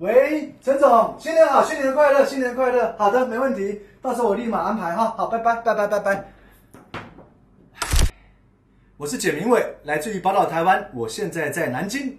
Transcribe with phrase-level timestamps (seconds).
[0.00, 2.94] 喂陈总新年好新年快乐新年快乐。
[2.96, 3.78] 好的没问题。
[4.00, 5.14] 到时候我立马安排哈。
[5.14, 6.24] 好拜拜拜拜拜拜。
[8.96, 12.18] 我是简明伟来自于宝岛台湾我现在在南京。